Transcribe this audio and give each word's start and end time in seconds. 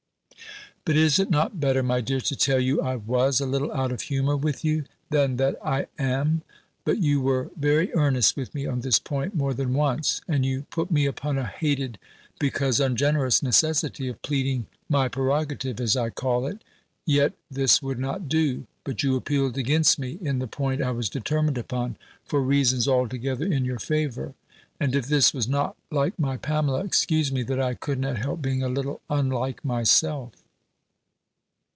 "But 0.83 0.95
is 0.97 1.19
it 1.19 1.29
not 1.29 1.59
better, 1.59 1.83
my 1.83 2.01
dear, 2.01 2.19
to 2.21 2.35
tell 2.35 2.59
you 2.59 2.81
I 2.81 2.95
was 2.95 3.39
a 3.39 3.45
little 3.45 3.71
out 3.71 3.91
of 3.91 4.01
humour 4.01 4.35
with 4.35 4.65
you, 4.65 4.85
than 5.11 5.37
that 5.37 5.55
I 5.63 5.85
am? 5.99 6.41
But 6.85 6.97
you 6.97 7.21
were 7.21 7.51
very 7.55 7.93
earnest 7.93 8.35
with 8.35 8.55
me 8.55 8.65
on 8.65 8.81
this 8.81 8.97
point 8.97 9.35
more 9.35 9.53
than 9.53 9.75
once; 9.75 10.21
and 10.27 10.43
you 10.43 10.63
put 10.71 10.89
me 10.89 11.05
upon 11.05 11.37
a 11.37 11.45
hated, 11.45 11.99
because 12.39 12.79
ungenerous, 12.79 13.43
necessity 13.43 14.07
of 14.07 14.19
pleading 14.23 14.65
my 14.89 15.07
prerogative, 15.07 15.79
as 15.79 15.95
I 15.95 16.09
call 16.09 16.47
it; 16.47 16.63
yet 17.05 17.33
this 17.51 17.83
would 17.83 17.99
not 17.99 18.27
do, 18.27 18.65
but 18.83 19.03
you 19.03 19.15
appealed 19.15 19.59
against 19.59 19.99
me 19.99 20.17
in 20.19 20.39
the 20.39 20.47
point 20.47 20.81
I 20.81 20.89
was 20.91 21.11
determined 21.11 21.59
upon, 21.59 21.95
for 22.25 22.41
reasons 22.41 22.87
altogether 22.87 23.45
in 23.45 23.65
your 23.65 23.79
favour: 23.79 24.33
and 24.79 24.95
if 24.95 25.05
this 25.05 25.31
was 25.31 25.47
not 25.47 25.75
like 25.91 26.17
my 26.17 26.37
Pamela, 26.37 26.83
excuse 26.83 27.31
me, 27.31 27.43
that 27.43 27.59
I 27.61 27.75
could 27.75 27.99
not 27.99 28.17
help 28.17 28.41
being 28.41 28.63
a 28.63 28.67
little 28.67 28.99
unlike 29.11 29.63
myself." 29.63 30.33